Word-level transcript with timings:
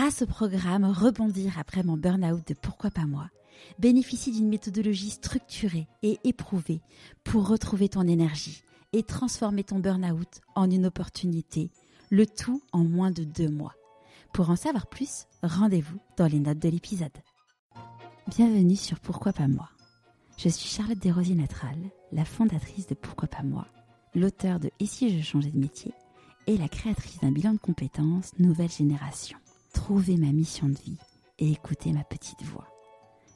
grâce 0.00 0.22
au 0.22 0.26
programme 0.26 0.86
Rebondir 0.86 1.58
après 1.58 1.82
mon 1.82 1.98
burn-out 1.98 2.48
de 2.48 2.54
Pourquoi 2.54 2.90
pas 2.90 3.04
moi, 3.04 3.28
bénéficie 3.78 4.32
d'une 4.32 4.48
méthodologie 4.48 5.10
structurée 5.10 5.88
et 6.02 6.18
éprouvée 6.24 6.80
pour 7.22 7.46
retrouver 7.46 7.90
ton 7.90 8.08
énergie 8.08 8.62
et 8.94 9.02
transformer 9.02 9.62
ton 9.62 9.78
burn-out 9.78 10.40
en 10.54 10.70
une 10.70 10.86
opportunité, 10.86 11.70
le 12.08 12.24
tout 12.24 12.62
en 12.72 12.82
moins 12.82 13.10
de 13.10 13.24
deux 13.24 13.50
mois. 13.50 13.74
Pour 14.32 14.48
en 14.48 14.56
savoir 14.56 14.86
plus, 14.86 15.26
rendez-vous 15.42 15.98
dans 16.16 16.28
les 16.28 16.40
notes 16.40 16.60
de 16.60 16.70
l'épisode. 16.70 17.18
Bienvenue 18.26 18.76
sur 18.76 19.00
Pourquoi 19.00 19.34
pas 19.34 19.48
moi. 19.48 19.68
Je 20.38 20.48
suis 20.48 20.70
Charlotte 20.70 20.98
Desrosiers-Natral, 20.98 21.76
la 22.10 22.24
fondatrice 22.24 22.86
de 22.86 22.94
Pourquoi 22.94 23.28
pas 23.28 23.42
moi, 23.42 23.66
l'auteur 24.14 24.60
de 24.60 24.70
Et 24.80 24.86
si 24.86 25.14
je 25.14 25.22
changeais 25.22 25.50
de 25.50 25.60
métier 25.60 25.92
et 26.46 26.56
la 26.56 26.68
créatrice 26.68 27.20
d'un 27.20 27.32
bilan 27.32 27.52
de 27.52 27.58
compétences 27.58 28.32
Nouvelle 28.38 28.70
Génération. 28.70 29.36
Trouvez 29.74 30.16
ma 30.16 30.32
mission 30.32 30.68
de 30.68 30.78
vie 30.78 30.98
et 31.38 31.52
écoutez 31.52 31.92
ma 31.92 32.02
petite 32.02 32.42
voix. 32.42 32.66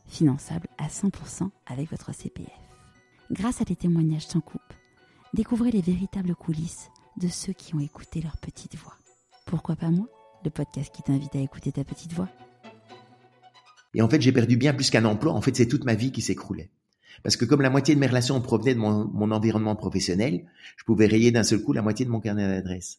Finançable 0.09 0.67
à 0.79 0.89
100% 0.89 1.49
avec 1.67 1.91
votre 1.91 2.13
CPF. 2.13 2.49
Grâce 3.31 3.61
à 3.61 3.65
des 3.65 3.77
témoignages 3.77 4.27
sans 4.27 4.41
coupe, 4.41 4.61
découvrez 5.33 5.71
les 5.71 5.81
véritables 5.81 6.35
coulisses 6.35 6.91
de 7.17 7.29
ceux 7.29 7.53
qui 7.53 7.75
ont 7.77 7.81
écouté 7.81 8.21
leur 8.21 8.37
petite 8.37 8.75
voix. 8.75 8.97
Pourquoi 9.47 9.77
pas 9.77 9.91
moi 9.91 10.07
Le 10.45 10.51
podcast 10.51 10.93
qui 10.93 11.03
t'invite 11.03 11.37
à 11.37 11.41
écouter 11.41 11.71
ta 11.71 11.85
petite 11.85 12.13
voix? 12.13 12.29
Et 13.95 14.03
en 14.03 14.09
fait, 14.09 14.21
j'ai 14.21 14.33
perdu 14.33 14.57
bien 14.57 14.75
plus 14.75 14.91
qu'un 14.91 15.05
emploi. 15.05 15.33
En 15.33 15.41
fait, 15.41 15.55
c'est 15.55 15.69
toute 15.69 15.85
ma 15.85 15.95
vie 15.95 16.11
qui 16.11 16.21
s'écroulait. 16.21 16.71
Parce 17.23 17.37
que 17.37 17.45
comme 17.45 17.63
la 17.63 17.71
moitié 17.71 17.95
de 17.95 18.01
mes 18.01 18.09
relations 18.09 18.41
provenaient 18.41 18.75
de 18.75 18.81
mon, 18.81 19.07
mon 19.07 19.31
environnement 19.31 19.77
professionnel, 19.77 20.45
je 20.77 20.85
pouvais 20.85 21.07
rayer 21.07 21.31
d'un 21.31 21.45
seul 21.45 21.63
coup 21.63 21.73
la 21.73 21.83
moitié 21.83 22.05
de 22.05 22.11
mon 22.11 22.21
carnet 22.21 22.49
d'adresse. 22.49 22.99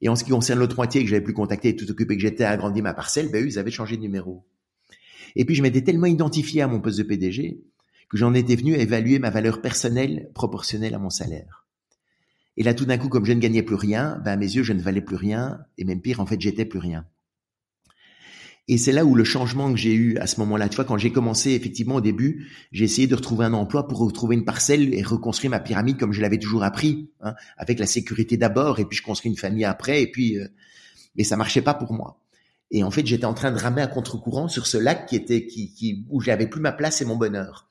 Et 0.00 0.08
en 0.08 0.16
ce 0.16 0.24
qui 0.24 0.30
concerne 0.30 0.58
l'autre 0.58 0.76
moitié 0.76 1.02
que 1.02 1.08
j'avais 1.08 1.22
plus 1.22 1.32
contacté 1.32 1.70
et 1.70 1.76
tout 1.76 1.90
occupé 1.90 2.16
que 2.16 2.22
j'étais 2.22 2.44
à 2.44 2.50
agrandir 2.50 2.82
ma 2.82 2.94
parcelle, 2.94 3.30
ben 3.30 3.42
eux, 3.42 3.48
ils 3.48 3.58
avaient 3.58 3.70
changé 3.70 3.96
de 3.96 4.02
numéro. 4.02 4.46
Et 5.36 5.44
puis 5.44 5.54
je 5.54 5.62
m'étais 5.62 5.82
tellement 5.82 6.06
identifié 6.06 6.62
à 6.62 6.68
mon 6.68 6.80
poste 6.80 6.98
de 6.98 7.02
PDG 7.02 7.62
que 8.08 8.16
j'en 8.16 8.34
étais 8.34 8.56
venu 8.56 8.74
à 8.74 8.78
évaluer 8.78 9.18
ma 9.18 9.30
valeur 9.30 9.60
personnelle 9.60 10.30
proportionnelle 10.34 10.94
à 10.94 10.98
mon 10.98 11.10
salaire. 11.10 11.66
Et 12.56 12.62
là, 12.62 12.72
tout 12.72 12.86
d'un 12.86 12.98
coup, 12.98 13.08
comme 13.08 13.26
je 13.26 13.32
ne 13.32 13.40
gagnais 13.40 13.62
plus 13.62 13.74
rien, 13.74 14.20
ben 14.24 14.32
à 14.32 14.36
mes 14.36 14.46
yeux, 14.46 14.62
je 14.62 14.72
ne 14.72 14.80
valais 14.80 15.02
plus 15.02 15.16
rien, 15.16 15.60
et 15.76 15.84
même 15.84 16.00
pire, 16.00 16.20
en 16.20 16.26
fait, 16.26 16.40
j'étais 16.40 16.64
plus 16.64 16.78
rien. 16.78 17.04
Et 18.68 18.78
c'est 18.78 18.92
là 18.92 19.04
où 19.04 19.14
le 19.14 19.22
changement 19.22 19.70
que 19.72 19.78
j'ai 19.78 19.94
eu 19.94 20.18
à 20.18 20.26
ce 20.26 20.40
moment-là, 20.40 20.68
tu 20.68 20.76
vois, 20.76 20.84
quand 20.84 20.98
j'ai 20.98 21.12
commencé, 21.12 21.52
effectivement, 21.52 21.96
au 21.96 22.00
début, 22.00 22.48
j'ai 22.72 22.84
essayé 22.84 23.06
de 23.06 23.14
retrouver 23.14 23.44
un 23.44 23.52
emploi 23.52 23.86
pour 23.86 23.98
retrouver 23.98 24.34
une 24.34 24.44
parcelle 24.44 24.92
et 24.92 25.02
reconstruire 25.02 25.50
ma 25.50 25.60
pyramide 25.60 25.98
comme 25.98 26.12
je 26.12 26.20
l'avais 26.20 26.38
toujours 26.38 26.64
appris, 26.64 27.08
hein, 27.20 27.34
avec 27.56 27.78
la 27.78 27.86
sécurité 27.86 28.36
d'abord, 28.36 28.80
et 28.80 28.84
puis 28.84 28.98
je 28.98 29.04
construis 29.04 29.30
une 29.30 29.36
famille 29.36 29.64
après, 29.64 30.02
et 30.02 30.10
puis, 30.10 30.38
euh, 30.38 30.48
mais 31.16 31.22
ça 31.22 31.36
marchait 31.36 31.62
pas 31.62 31.74
pour 31.74 31.92
moi. 31.92 32.18
Et 32.72 32.82
en 32.82 32.90
fait, 32.90 33.06
j'étais 33.06 33.24
en 33.24 33.34
train 33.34 33.52
de 33.52 33.58
ramer 33.58 33.82
à 33.82 33.86
contre-courant 33.86 34.48
sur 34.48 34.66
ce 34.66 34.78
lac 34.78 35.06
qui 35.06 35.14
était, 35.14 35.46
qui, 35.46 35.72
qui 35.72 36.04
où 36.10 36.20
j'avais 36.20 36.48
plus 36.48 36.60
ma 36.60 36.72
place 36.72 37.00
et 37.00 37.04
mon 37.04 37.16
bonheur. 37.16 37.68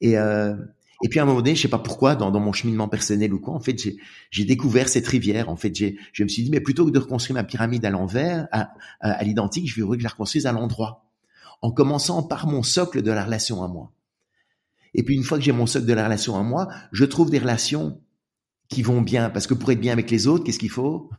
Et, 0.00 0.16
euh, 0.16 0.54
et 1.02 1.08
puis 1.08 1.18
à 1.18 1.22
un 1.22 1.26
moment 1.26 1.40
donné, 1.40 1.54
je 1.54 1.62
sais 1.62 1.68
pas 1.68 1.78
pourquoi, 1.78 2.14
dans, 2.14 2.30
dans 2.30 2.40
mon 2.40 2.52
cheminement 2.52 2.88
personnel 2.88 3.32
ou 3.34 3.40
quoi, 3.40 3.54
en 3.54 3.60
fait, 3.60 3.76
j'ai 4.30 4.44
découvert 4.44 4.88
cette 4.88 5.06
rivière. 5.06 5.48
En 5.48 5.56
fait, 5.56 5.74
je 5.74 6.22
me 6.22 6.28
suis 6.28 6.44
dit, 6.44 6.50
mais 6.50 6.60
plutôt 6.60 6.86
que 6.86 6.90
de 6.90 6.98
reconstruire 6.98 7.34
ma 7.34 7.44
pyramide 7.44 7.84
à 7.84 7.90
l'envers, 7.90 8.46
à, 8.52 8.70
à, 9.00 9.22
l'identique, 9.24 9.68
je 9.68 9.80
voudrais 9.80 9.96
que 9.96 10.02
je 10.02 10.04
la 10.04 10.10
reconstruise 10.10 10.46
à 10.46 10.52
l'endroit, 10.52 11.04
en 11.62 11.70
commençant 11.70 12.22
par 12.22 12.46
mon 12.46 12.62
socle 12.62 13.02
de 13.02 13.10
la 13.10 13.24
relation 13.24 13.62
à 13.62 13.68
moi. 13.68 13.92
Et 14.94 15.02
puis 15.02 15.16
une 15.16 15.24
fois 15.24 15.38
que 15.38 15.44
j'ai 15.44 15.52
mon 15.52 15.66
socle 15.66 15.86
de 15.86 15.92
la 15.92 16.04
relation 16.04 16.36
à 16.38 16.42
moi, 16.42 16.68
je 16.92 17.04
trouve 17.04 17.30
des 17.30 17.38
relations 17.38 18.00
qui 18.68 18.82
vont 18.82 19.02
bien, 19.02 19.30
parce 19.30 19.46
que 19.46 19.54
pour 19.54 19.70
être 19.72 19.80
bien 19.80 19.92
avec 19.92 20.10
les 20.10 20.26
autres, 20.26 20.44
qu'est-ce 20.44 20.58
qu'il 20.58 20.70
faut? 20.70 21.10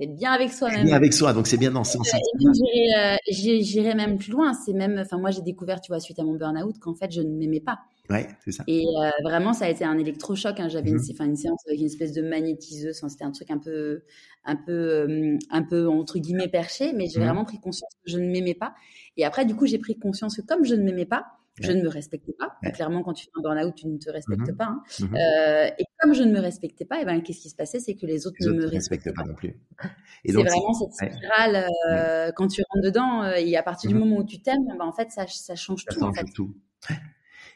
Être 0.00 0.14
bien 0.14 0.32
avec 0.32 0.52
soi-même. 0.52 0.84
Bien 0.84 0.96
avec 0.96 1.12
soi, 1.12 1.32
donc 1.32 1.46
c'est 1.46 1.56
bien 1.56 1.70
dans 1.70 1.84
ce 1.84 1.98
sens. 1.98 2.12
Euh, 2.14 3.16
j'irai 3.28 3.94
même 3.94 4.18
plus 4.18 4.30
loin. 4.30 4.52
C'est 4.54 4.72
même, 4.72 4.98
enfin 4.98 5.18
moi 5.18 5.30
j'ai 5.30 5.42
découvert, 5.42 5.80
tu 5.80 5.90
vois, 5.90 6.00
suite 6.00 6.18
à 6.18 6.24
mon 6.24 6.34
burn-out, 6.34 6.78
qu'en 6.78 6.94
fait 6.94 7.10
je 7.10 7.20
ne 7.20 7.36
m'aimais 7.36 7.60
pas. 7.60 7.78
Ouais, 8.10 8.26
c'est 8.42 8.52
ça. 8.52 8.64
Et 8.66 8.86
euh, 8.86 9.10
vraiment, 9.22 9.52
ça 9.52 9.66
a 9.66 9.68
été 9.68 9.84
un 9.84 9.98
électrochoc. 9.98 10.58
Hein. 10.60 10.68
J'avais 10.68 10.90
une, 10.90 10.96
une, 10.96 11.36
séance 11.36 11.60
avec 11.66 11.78
une 11.78 11.86
espèce 11.86 12.12
de 12.12 12.22
magnétiseuse. 12.22 13.02
C'était 13.06 13.24
un 13.24 13.32
truc 13.32 13.50
un 13.50 13.58
peu, 13.58 14.02
un 14.44 14.56
peu, 14.56 14.72
euh, 14.72 15.38
un 15.50 15.62
peu 15.62 15.88
entre 15.88 16.18
guillemets 16.18 16.48
perché, 16.48 16.92
mais 16.94 17.06
j'ai 17.08 17.18
mhm. 17.18 17.26
vraiment 17.26 17.44
pris 17.44 17.60
conscience 17.60 17.92
que 18.04 18.10
je 18.10 18.18
ne 18.18 18.30
m'aimais 18.30 18.54
pas. 18.54 18.74
Et 19.18 19.24
après, 19.24 19.44
du 19.44 19.54
coup, 19.54 19.66
j'ai 19.66 19.78
pris 19.78 19.98
conscience 19.98 20.36
que 20.36 20.42
comme 20.42 20.64
je 20.64 20.74
ne 20.74 20.82
m'aimais 20.84 21.04
pas, 21.04 21.26
je 21.60 21.72
ne 21.72 21.82
me 21.82 21.88
respectais 21.88 22.34
pas. 22.38 22.56
Clairement, 22.72 23.02
quand 23.02 23.12
tu 23.12 23.24
fais 23.24 23.30
un 23.36 23.42
burn-out, 23.42 23.74
tu 23.74 23.86
ne 23.86 23.98
te 23.98 24.10
respectes 24.10 24.48
mhm. 24.48 24.56
pas. 24.56 24.68
Hein. 24.68 24.82
Euh, 25.02 25.70
et 25.78 25.84
comme 25.98 26.14
je 26.14 26.22
ne 26.22 26.32
me 26.32 26.40
respectais 26.40 26.84
pas, 26.84 27.00
et 27.00 27.04
ben, 27.04 27.20
qu'est-ce 27.22 27.40
qui 27.40 27.50
se 27.50 27.56
passait? 27.56 27.80
C'est 27.80 27.94
que 27.94 28.06
les 28.06 28.26
autres 28.26 28.36
ne 28.40 28.52
me 28.52 28.66
respectaient 28.66 29.12
pas. 29.12 29.24
non 29.24 29.34
plus. 29.34 29.54
C'est 30.24 30.32
vraiment 30.32 30.72
cette 30.72 30.92
spirale. 30.92 31.66
Euh, 31.90 32.32
quand 32.34 32.48
tu 32.48 32.62
rentres 32.70 32.84
dedans, 32.84 33.22
euh, 33.22 33.34
et 33.36 33.56
à 33.56 33.62
partir 33.62 33.90
du 33.90 33.96
moment 33.96 34.18
où 34.18 34.24
tu 34.24 34.40
t'aimes, 34.40 34.66
ben, 34.66 34.84
en 34.84 34.92
fait, 34.92 35.10
ça, 35.10 35.26
ça 35.26 35.54
change 35.54 35.84
tout. 35.84 36.02
en 36.02 36.12
fait. 36.12 36.24
tout. 36.34 36.54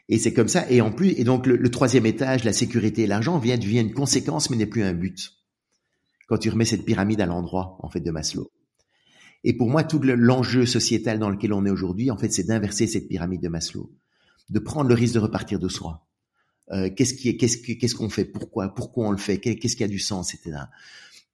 Et 0.09 0.17
c'est 0.17 0.33
comme 0.33 0.47
ça. 0.47 0.69
Et 0.69 0.81
en 0.81 0.91
plus, 0.91 1.09
et 1.17 1.23
donc 1.23 1.47
le, 1.47 1.71
troisième 1.71 2.05
étage, 2.05 2.43
la 2.43 2.53
sécurité 2.53 3.03
et 3.03 3.07
l'argent, 3.07 3.37
vient 3.37 3.57
devient 3.57 3.81
une 3.81 3.93
conséquence, 3.93 4.49
mais 4.49 4.57
n'est 4.57 4.65
plus 4.65 4.83
un 4.83 4.93
but. 4.93 5.31
Quand 6.27 6.37
tu 6.37 6.49
remets 6.49 6.65
cette 6.65 6.85
pyramide 6.85 7.21
à 7.21 7.25
l'endroit, 7.25 7.77
en 7.79 7.89
fait, 7.89 7.99
de 7.99 8.11
Maslow. 8.11 8.49
Et 9.43 9.53
pour 9.53 9.69
moi, 9.69 9.83
tout 9.83 9.99
l'enjeu 9.99 10.65
sociétal 10.65 11.19
dans 11.19 11.29
lequel 11.29 11.53
on 11.53 11.65
est 11.65 11.69
aujourd'hui, 11.69 12.11
en 12.11 12.17
fait, 12.17 12.31
c'est 12.31 12.43
d'inverser 12.43 12.87
cette 12.87 13.07
pyramide 13.07 13.41
de 13.41 13.49
Maslow, 13.49 13.91
de 14.49 14.59
prendre 14.59 14.87
le 14.87 14.95
risque 14.95 15.15
de 15.15 15.19
repartir 15.19 15.59
de 15.59 15.67
soi. 15.67 16.05
Euh, 16.71 16.89
qu'est-ce 16.95 17.13
qui 17.13 17.29
est, 17.29 17.35
qu'est-ce 17.35 17.57
qu'est-ce 17.57 17.95
qu'on 17.95 18.09
fait, 18.09 18.23
pourquoi, 18.23 18.73
pourquoi 18.73 19.07
on 19.07 19.11
le 19.11 19.17
fait, 19.17 19.39
qu'est-ce 19.39 19.75
qui 19.75 19.83
a 19.83 19.87
du 19.87 19.99
sens, 19.99 20.33
etc 20.33 20.59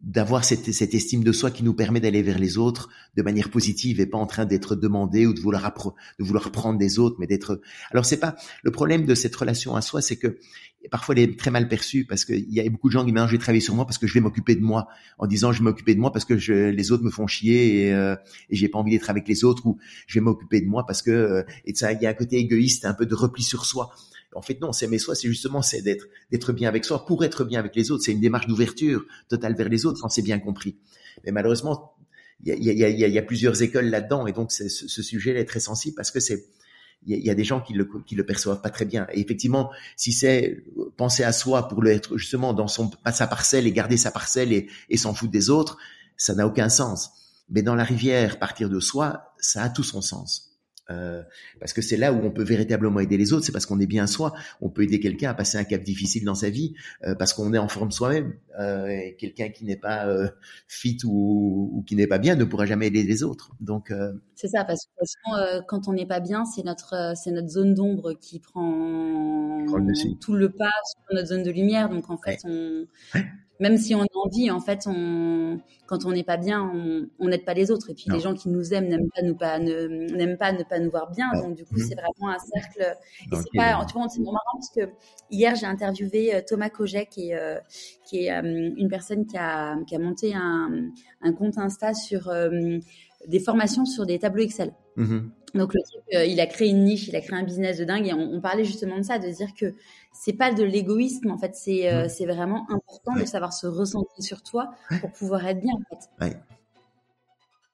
d'avoir 0.02 0.46
cette, 0.46 0.72
cette, 0.72 0.94
estime 0.94 1.24
de 1.24 1.32
soi 1.34 1.52
qui 1.52 1.64
nous 1.64 1.74
permet 1.74 2.00
d'aller 2.00 2.22
vers 2.22 2.40
les 2.40 2.58
autres 2.58 2.90
de 3.18 3.22
manière 3.22 3.50
positive 3.50 4.00
et 4.00 4.06
pas 4.06 4.18
en 4.18 4.26
train 4.26 4.46
d'être 4.46 4.76
demandé 4.76 5.26
ou 5.26 5.34
de 5.34 5.42
vouloir 5.42 5.74
de 6.18 6.24
vouloir 6.24 6.52
prendre 6.52 6.80
des 6.80 7.00
autres 7.00 7.18
mais 7.20 7.28
d'être 7.28 7.60
alors 7.92 8.06
c'est 8.06 8.20
pas 8.20 8.38
le 8.64 8.72
problème 8.72 9.06
de 9.06 9.14
cette 9.14 9.36
relation 9.36 9.76
à 9.76 9.82
soi 9.82 10.02
c'est 10.02 10.16
que 10.16 10.40
parfois 10.92 11.16
elle 11.16 11.22
est 11.22 11.40
très 11.40 11.52
mal 11.52 11.68
perçue 11.68 12.06
parce 12.06 12.26
qu'il 12.26 12.52
y 12.54 12.60
a 12.60 12.70
beaucoup 12.70 12.88
de 12.88 12.94
gens 12.94 13.06
qui 13.06 13.12
disent 13.12 13.26
je 13.26 13.32
vais 13.32 13.38
travailler 13.38 13.62
sur 13.62 13.76
moi 13.76 13.86
parce 13.86 13.98
que 13.98 14.08
je 14.08 14.14
vais 14.14 14.22
m'occuper 14.22 14.56
de 14.56 14.62
moi 14.62 14.88
en 15.18 15.28
disant 15.28 15.52
je 15.52 15.60
vais 15.60 15.66
m'occuper 15.66 15.94
de 15.94 16.00
moi 16.00 16.12
parce 16.12 16.26
que 16.26 16.38
je, 16.38 16.70
les 16.70 16.92
autres 16.92 17.04
me 17.04 17.12
font 17.12 17.28
chier 17.28 17.88
et, 17.88 17.94
euh, 17.94 18.16
et 18.50 18.56
j'ai 18.56 18.70
pas 18.70 18.80
envie 18.80 18.92
d'être 18.92 19.10
avec 19.10 19.28
les 19.28 19.44
autres 19.44 19.66
ou 19.66 19.78
je 20.08 20.16
vais 20.16 20.24
m'occuper 20.24 20.62
de 20.62 20.68
moi 20.68 20.86
parce 20.86 21.02
que 21.02 21.12
euh, 21.12 21.44
et 21.66 21.76
ça 21.76 21.92
il 21.92 22.02
y 22.02 22.06
a 22.06 22.10
un 22.10 22.14
côté 22.14 22.38
égoïste 22.38 22.86
un 22.86 22.94
peu 22.94 23.06
de 23.06 23.16
repli 23.16 23.44
sur 23.44 23.66
soi 23.66 23.92
en 24.36 24.42
fait, 24.42 24.62
non, 24.62 24.72
s'aimer 24.72 25.00
soi, 25.00 25.16
c'est 25.16 25.28
justement 25.28 25.62
c'est 25.64 25.82
d'être 25.82 26.06
d'être 26.32 26.54
bien 26.54 26.70
avec 26.70 26.86
soi 26.86 27.04
pour 27.06 27.24
être 27.24 27.44
bien 27.44 27.60
avec 27.60 27.76
les 27.76 27.90
autres. 27.90 28.04
C'est 28.04 28.12
une 28.12 28.20
démarche 28.20 28.46
d'ouverture 28.46 29.04
totale 29.28 29.56
vers 29.56 29.70
les 29.70 29.88
autres, 29.88 30.02
on 30.04 30.10
s'est 30.10 30.22
bien 30.22 30.38
compris. 30.38 30.78
Mais 31.26 31.32
malheureusement, 31.32 31.96
il 32.46 32.64
y 32.64 32.70
a, 32.70 32.74
y, 32.74 32.84
a, 32.84 33.08
y 33.08 33.18
a, 33.18 33.22
plusieurs 33.24 33.62
écoles 33.64 33.88
là-dedans, 33.88 34.28
et 34.28 34.32
donc 34.32 34.52
ce, 34.52 34.70
ce 34.70 35.02
sujet-là 35.02 35.40
est 35.40 35.46
très 35.46 35.60
sensible 35.60 35.96
parce 35.96 36.12
que 36.12 36.20
c'est 36.20 36.46
il 37.06 37.26
y, 37.26 37.30
a 37.30 37.36
des 37.36 37.46
gens 37.46 37.62
qui 37.62 37.74
le, 37.74 37.90
qui 38.06 38.16
le 38.16 38.26
perçoivent 38.26 38.62
pas 38.62 38.70
très 38.70 38.86
bien. 38.86 39.08
Et 39.14 39.22
effectivement, 39.22 39.72
si 39.96 40.12
c'est 40.12 40.64
penser 40.98 41.24
à 41.24 41.32
soi 41.32 41.68
pour 41.68 41.82
le 41.82 41.92
être 41.92 42.18
justement 42.18 42.54
dans 42.54 42.68
son 42.68 42.92
sa 43.14 43.26
parcelle 43.26 43.68
et 43.68 43.72
garder 43.72 43.96
sa 43.96 44.12
parcelle 44.12 44.52
et, 44.52 44.68
et 44.90 44.98
s'en 44.98 45.14
foutre 45.14 45.32
des 45.32 45.50
autres, 45.50 45.78
ça 46.18 46.36
n'a 46.36 46.46
aucun 46.46 46.68
sens. 46.68 47.12
Mais 47.50 47.62
dans 47.62 47.76
la 47.76 47.84
rivière, 47.84 48.38
partir 48.38 48.70
de 48.70 48.80
soi, 48.80 49.34
ça 49.40 49.64
a 49.64 49.70
tout 49.70 49.84
son 49.84 50.02
sens. 50.02 50.49
Euh, 50.90 51.22
parce 51.60 51.74
que 51.74 51.82
c'est 51.82 51.98
là 51.98 52.14
où 52.14 52.24
on 52.24 52.32
peut 52.32 52.44
véritablement 52.44 53.00
aider 53.00 53.18
les 53.18 53.34
autres, 53.34 53.46
c'est 53.46 53.52
parce 53.52 53.66
qu'on 53.66 53.80
est 53.80 53.88
bien 53.88 54.08
soi. 54.08 54.34
On 54.62 54.70
peut 54.70 54.84
aider 54.84 55.00
quelqu'un 55.00 55.30
à 55.30 55.34
passer 55.34 55.58
un 55.58 55.64
cap 55.64 55.82
difficile 55.84 56.26
dans 56.26 56.36
sa 56.36 56.50
vie 56.50 56.74
euh, 57.04 57.16
parce 57.16 57.34
qu'on 57.34 57.54
est 57.54 57.58
en 57.58 57.68
forme 57.68 57.92
soi-même. 57.92 58.34
Euh, 58.60 59.12
quelqu'un 59.18 59.50
qui 59.50 59.66
n'est 59.66 59.78
pas 59.78 60.08
euh, 60.08 60.28
fit 60.68 60.98
ou, 61.06 61.70
ou, 61.74 61.84
qui 61.84 61.96
n'est 61.96 62.08
pas 62.08 62.18
bien 62.18 62.36
ne 62.36 62.44
pourra 62.44 62.66
jamais 62.66 62.88
aider 62.88 63.04
les 63.04 63.24
autres. 63.24 63.52
Donc 63.60 63.94
c'est 64.36 64.48
ça, 64.48 64.66
parce 64.66 64.86
que 64.86 65.62
quand 65.66 65.88
on 65.88 65.94
n'est 65.94 66.06
pas 66.06 66.20
bien, 66.20 66.46
c'est 66.46 66.64
notre 66.64 67.14
c'est 67.16 67.32
notre 67.32 67.50
zone 67.50 67.74
d'ombre 67.74 68.14
qui 68.14 68.40
prend 68.40 69.66
tout 70.20 70.34
le 70.34 70.50
pas 70.50 70.72
sur 70.86 71.16
notre 71.16 71.28
zone 71.28 71.44
de 71.44 71.52
lumière. 71.52 71.90
Donc 71.90 72.10
en 72.10 72.18
fait, 72.18 72.40
on 72.46 72.86
même 73.60 73.78
si 73.78 73.94
on 73.94 74.02
a 74.02 74.08
envie, 74.26 74.50
en 74.52 74.62
fait, 74.62 74.88
on, 74.88 75.60
quand 75.86 76.06
on 76.06 76.12
n'est 76.12 76.24
pas 76.24 76.38
bien, 76.38 76.72
on 77.20 77.28
n'aide 77.28 77.44
pas 77.44 77.54
les 77.54 77.72
autres. 77.72 77.90
Et 77.90 77.94
puis 77.94 78.06
les 78.10 78.20
gens 78.20 78.34
qui 78.34 78.50
nous 78.50 78.74
aiment 78.74 78.88
n'aiment 78.88 79.10
pas 79.14 79.22
nous 79.22 79.36
pas 79.36 79.60
n'aiment 79.60 80.38
pas 80.38 80.54
ne 80.54 80.64
pas 80.64 80.79
nous 80.80 80.90
voir 80.90 81.12
bien. 81.12 81.32
Donc 81.34 81.56
du 81.56 81.66
coup, 81.66 81.76
mhm. 81.76 81.86
c'est 81.88 81.96
vraiment 81.96 82.34
un 82.34 82.40
cercle. 82.40 82.96
Et 83.32 83.36
c'est 83.36 83.58
pas, 83.58 83.86
tu 83.86 83.94
vois, 83.94 84.08
c'est 84.10 84.22
marrant 84.22 84.40
parce 84.54 84.70
que 84.70 84.92
hier 85.30 85.56
j'ai 85.56 85.66
interviewé 85.66 86.36
euh, 86.36 86.42
Thomas 86.48 86.70
Coget, 86.70 87.06
qui 87.08 87.30
est 87.30 87.36
euh, 87.36 87.60
qui 88.06 88.26
est 88.26 88.32
euh, 88.32 88.72
une 88.76 88.90
personne 88.90 89.26
qui 89.26 89.38
a 89.38 89.78
qui 89.88 89.96
a 89.96 90.00
monté 90.00 90.34
un, 90.36 90.90
un 91.22 91.34
compte 91.34 91.58
Insta 91.58 91.94
sur 91.94 92.32
des 93.28 93.40
formations 93.40 93.86
sur 93.86 94.06
des 94.06 94.20
tableaux 94.20 94.44
Excel. 94.44 94.74
Mhm. 94.96 95.32
Donc 95.56 95.74
le 95.74 95.82
type, 95.82 96.02
euh, 96.14 96.26
il 96.26 96.40
a 96.40 96.46
créé 96.46 96.70
une 96.70 96.84
niche, 96.84 97.08
il 97.08 97.16
a 97.16 97.22
créé 97.22 97.38
un 97.38 97.44
business 97.44 97.78
de 97.78 97.86
dingue 97.86 98.08
et 98.08 98.14
on, 98.14 98.40
parlait 98.40 98.66
justement 98.66 98.98
de 98.98 99.04
ça, 99.04 99.18
de 99.18 99.28
dire 99.28 99.54
que 99.60 99.74
c'est 100.12 100.34
pas 100.34 100.54
de 100.54 100.64
l'égoïsme 100.64 101.32
en 101.32 101.38
fait, 101.38 101.56
c'est 101.56 101.92
euh, 101.92 102.08
c'est 102.08 102.26
vraiment 102.26 102.68
important 102.70 103.20
de 103.20 103.26
savoir 103.26 103.54
se 103.54 103.68
ressentir 103.68 104.24
sur 104.24 104.44
toi 104.44 104.72
pour 105.02 105.12
pouvoir 105.12 105.48
être 105.48 105.60
bien 105.60 105.74
en 105.74 105.96
fait. 105.96 106.26
Ouais. 106.26 106.38